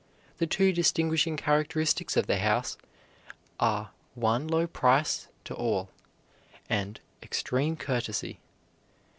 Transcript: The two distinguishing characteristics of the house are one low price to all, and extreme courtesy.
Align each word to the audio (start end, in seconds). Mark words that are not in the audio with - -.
The 0.39 0.47
two 0.47 0.73
distinguishing 0.73 1.37
characteristics 1.37 2.17
of 2.17 2.25
the 2.25 2.39
house 2.39 2.75
are 3.59 3.91
one 4.15 4.47
low 4.47 4.65
price 4.65 5.27
to 5.45 5.53
all, 5.53 5.91
and 6.67 6.99
extreme 7.21 7.75
courtesy. 7.77 8.39